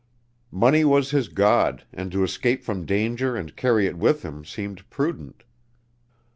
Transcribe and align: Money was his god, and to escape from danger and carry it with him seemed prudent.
Money 0.49 0.83
was 0.83 1.11
his 1.11 1.27
god, 1.27 1.85
and 1.93 2.11
to 2.11 2.23
escape 2.23 2.63
from 2.63 2.87
danger 2.87 3.35
and 3.35 3.55
carry 3.55 3.85
it 3.85 3.99
with 3.99 4.23
him 4.23 4.43
seemed 4.43 4.89
prudent. 4.89 5.43